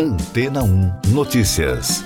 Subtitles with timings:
[0.00, 2.04] Antena 1 Notícias.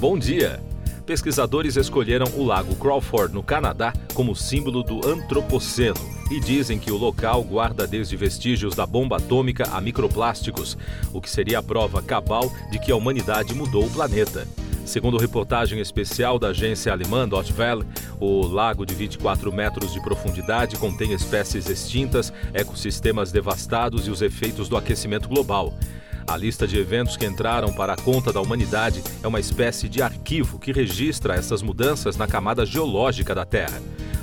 [0.00, 0.60] Bom dia!
[1.06, 5.94] Pesquisadores escolheram o Lago Crawford, no Canadá, como símbolo do Antropoceno
[6.28, 10.76] e dizem que o local guarda desde vestígios da bomba atômica a microplásticos,
[11.12, 14.44] o que seria a prova cabal de que a humanidade mudou o planeta.
[14.88, 17.84] Segundo reportagem especial da agência alemã Dot Welle,
[18.18, 24.66] o lago de 24 metros de profundidade contém espécies extintas, ecossistemas devastados e os efeitos
[24.66, 25.74] do aquecimento global.
[26.26, 30.00] A lista de eventos que entraram para a conta da humanidade é uma espécie de
[30.00, 33.82] arquivo que registra essas mudanças na camada geológica da Terra.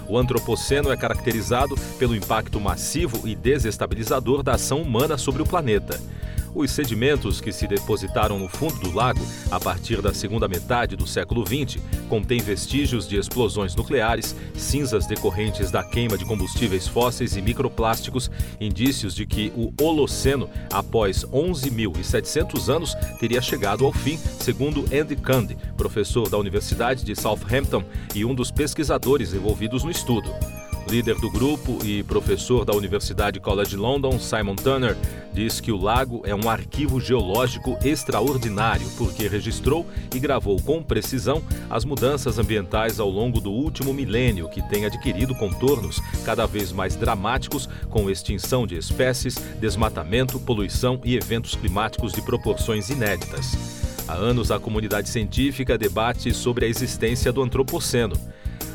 [0.09, 6.02] O antropoceno é caracterizado pelo impacto massivo e desestabilizador da ação humana sobre o planeta.
[6.55, 9.20] Os sedimentos que se depositaram no fundo do lago
[9.52, 15.70] a partir da segunda metade do século XX contêm vestígios de explosões nucleares, cinzas decorrentes
[15.70, 22.95] da queima de combustíveis fósseis e microplásticos, indícios de que o Holoceno, após 11.700 anos,
[23.19, 27.84] teria chegado ao fim, segundo Andy Cundy, professor da Universidade de Southampton
[28.16, 30.34] e um dos pesquisadores envolvidos no estudo.
[30.88, 34.95] Líder do grupo e professor da Universidade College London, Simon Turner,
[35.33, 41.41] diz que o lago é um arquivo geológico extraordinário porque registrou e gravou com precisão
[41.72, 46.95] as mudanças ambientais ao longo do último milênio, que tem adquirido contornos cada vez mais
[46.95, 53.58] dramáticos com extinção de espécies, desmatamento, poluição e eventos climáticos de proporções inéditas.
[54.08, 58.16] Há anos, a comunidade científica debate sobre a existência do antropoceno.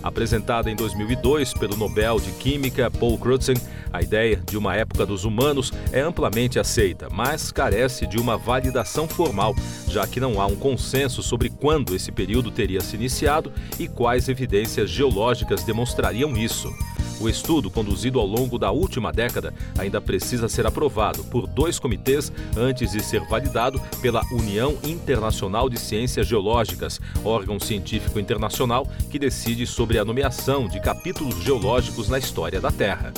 [0.02, 3.56] Apresentada em 2002 pelo Nobel de Química Paul Crutzen,
[3.92, 9.06] a ideia de uma época dos humanos é amplamente aceita, mas carece de uma validação
[9.08, 9.54] formal,
[9.88, 14.28] já que não há um consenso sobre quando esse período teria se iniciado e quais
[14.28, 16.72] evidências geológicas demonstrariam isso.
[17.20, 22.32] O estudo, conduzido ao longo da última década, ainda precisa ser aprovado por dois comitês
[22.56, 29.66] antes de ser validado pela União Internacional de Ciências Geológicas, órgão científico internacional que decide
[29.66, 33.12] sobre a nomeação de capítulos geológicos na história da Terra.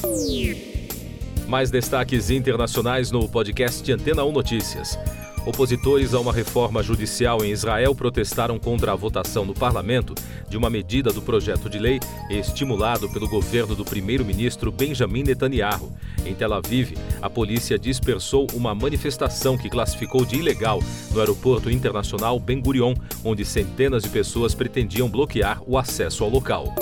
[1.46, 4.98] Mais destaques internacionais no podcast Antena 1 Notícias.
[5.44, 10.14] Opositores a uma reforma judicial em Israel protestaram contra a votação no parlamento
[10.48, 11.98] de uma medida do projeto de lei
[12.30, 15.92] estimulado pelo governo do primeiro-ministro Benjamin Netanyahu.
[16.24, 20.80] Em Tel Aviv, a polícia dispersou uma manifestação que classificou de ilegal
[21.10, 26.72] no aeroporto internacional Ben Gurion, onde centenas de pessoas pretendiam bloquear o acesso ao local.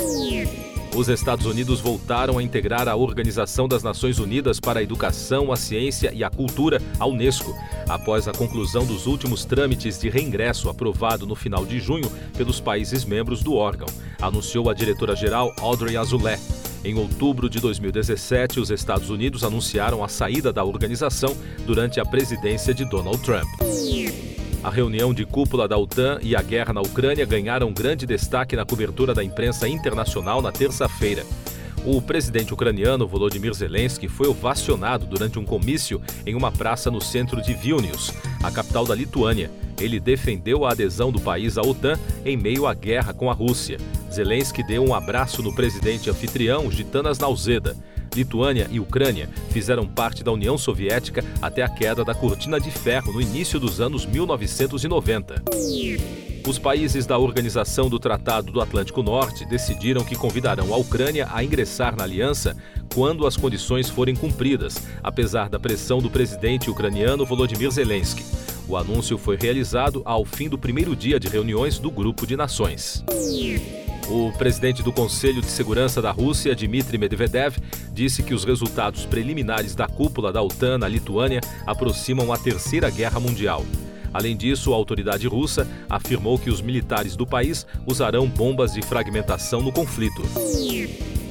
[0.95, 5.57] Os Estados Unidos voltaram a integrar a Organização das Nações Unidas para a Educação, a
[5.57, 7.57] Ciência e a Cultura, a Unesco,
[7.89, 13.05] após a conclusão dos últimos trâmites de reingresso aprovado no final de junho pelos países
[13.05, 13.89] membros do órgão,
[14.21, 16.39] anunciou a diretora-geral Audrey Azoulay.
[16.85, 21.37] Em outubro de 2017, os Estados Unidos anunciaram a saída da organização
[21.67, 23.49] durante a presidência de Donald Trump.
[24.63, 28.67] A reunião de cúpula da OTAN e a guerra na Ucrânia ganharam grande destaque na
[28.67, 31.25] cobertura da imprensa internacional na terça-feira.
[31.83, 37.41] O presidente ucraniano Volodymyr Zelensky foi ovacionado durante um comício em uma praça no centro
[37.41, 38.13] de Vilnius,
[38.43, 39.51] a capital da Lituânia.
[39.79, 43.79] Ele defendeu a adesão do país à OTAN em meio à guerra com a Rússia.
[44.13, 47.75] Zelensky deu um abraço no presidente anfitrião Gitanas Nauseda.
[48.15, 53.13] Lituânia e Ucrânia fizeram parte da União Soviética até a queda da cortina de ferro
[53.13, 55.43] no início dos anos 1990.
[56.49, 61.45] Os países da Organização do Tratado do Atlântico Norte decidiram que convidarão a Ucrânia a
[61.45, 62.57] ingressar na aliança
[62.95, 68.25] quando as condições forem cumpridas, apesar da pressão do presidente ucraniano Volodymyr Zelensky.
[68.67, 73.05] O anúncio foi realizado ao fim do primeiro dia de reuniões do Grupo de Nações.
[74.11, 77.59] O presidente do Conselho de Segurança da Rússia, Dmitry Medvedev,
[77.93, 83.21] disse que os resultados preliminares da cúpula da OTAN na Lituânia aproximam a Terceira Guerra
[83.21, 83.65] Mundial.
[84.13, 89.63] Além disso, a autoridade russa afirmou que os militares do país usarão bombas de fragmentação
[89.63, 90.23] no conflito.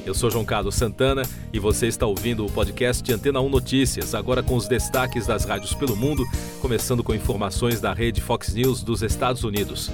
[0.06, 1.20] Eu sou João Carlos Santana
[1.52, 5.74] e você está ouvindo o podcast Antena 1 Notícias, agora com os destaques das rádios
[5.74, 6.24] pelo mundo,
[6.62, 9.90] começando com informações da rede Fox News dos Estados Unidos.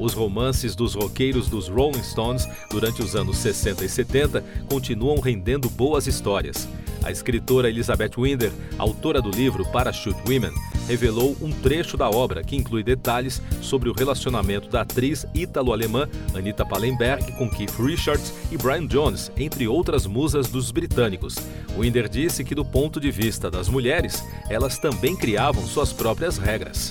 [0.00, 5.68] Os romances dos roqueiros dos Rolling Stones durante os anos 60 e 70 continuam rendendo
[5.68, 6.66] boas histórias.
[7.02, 10.52] A escritora Elizabeth Winder, autora do livro Parachute Women,
[10.86, 16.64] revelou um trecho da obra que inclui detalhes sobre o relacionamento da atriz ítalo-alemã Anita
[16.64, 21.36] Pallenberg com Keith Richards e Brian Jones, entre outras musas dos britânicos.
[21.76, 26.90] Winder disse que, do ponto de vista das mulheres, elas também criavam suas próprias regras.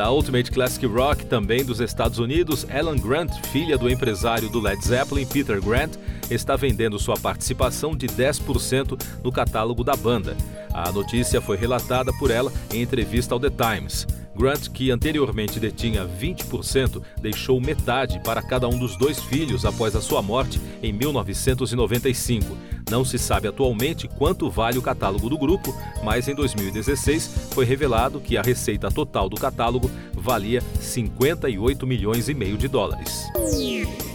[0.00, 4.82] Da Ultimate Classic Rock, também dos Estados Unidos, Ellen Grant, filha do empresário do Led
[4.82, 5.92] Zeppelin, Peter Grant,
[6.30, 10.34] está vendendo sua participação de 10% no catálogo da banda.
[10.72, 14.06] A notícia foi relatada por ela em entrevista ao The Times.
[14.34, 20.00] Grant, que anteriormente detinha 20%, deixou metade para cada um dos dois filhos após a
[20.00, 22.56] sua morte em 1995.
[22.90, 25.72] Não se sabe atualmente quanto vale o catálogo do grupo,
[26.02, 32.34] mas em 2016 foi revelado que a receita total do catálogo valia 58 milhões e
[32.34, 33.28] meio de dólares.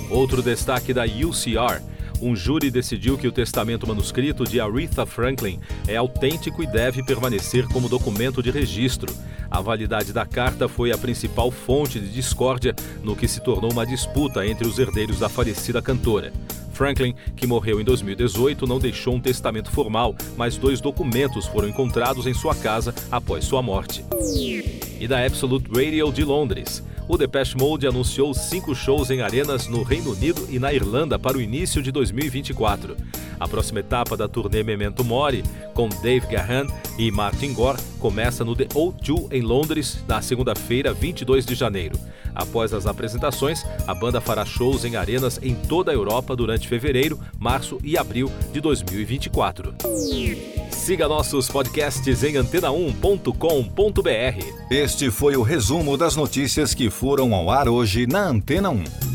[0.09, 1.81] Outro destaque da UCR
[2.21, 7.67] um júri decidiu que o testamento manuscrito de Aretha Franklin é autêntico e deve permanecer
[7.67, 9.13] como documento de registro.
[9.51, 12.73] A validade da carta foi a principal fonte de discórdia
[13.03, 16.31] no que se tornou uma disputa entre os herdeiros da falecida cantora.
[16.75, 22.27] Franklin, que morreu em 2018, não deixou um testamento formal, mas dois documentos foram encontrados
[22.27, 24.03] em sua casa após sua morte.
[24.99, 29.83] E da Absolute Radio de Londres o Depeche Mode anunciou cinco shows em arenas no
[29.83, 32.97] Reino Unido e na Irlanda para o início de 2024.
[33.39, 35.43] A próxima etapa da turnê Memento Mori,
[35.73, 36.67] com Dave Gahan
[36.97, 41.99] e Martin Gore, começa no The O2 em Londres, na segunda-feira, 22 de janeiro.
[42.33, 47.19] Após as apresentações, a banda fará shows em arenas em toda a Europa durante fevereiro,
[47.39, 49.73] março e abril de 2024.
[50.69, 54.45] Siga nossos podcasts em antena1.com.br.
[54.69, 59.14] Este foi o resumo das notícias que foram ao ar hoje na Antena 1.